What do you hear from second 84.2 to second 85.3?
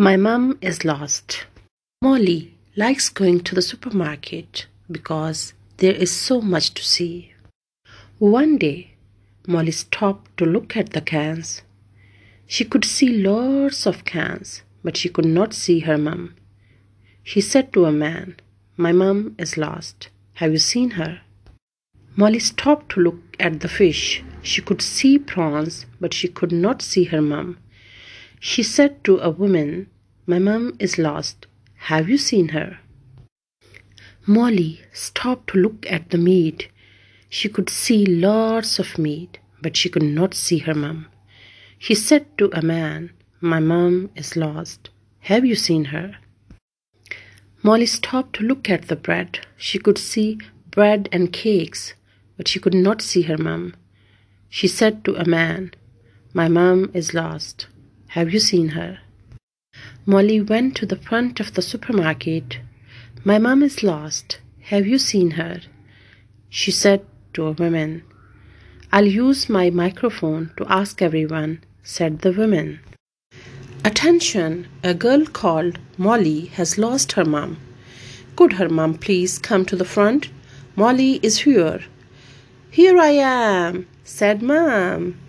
mum.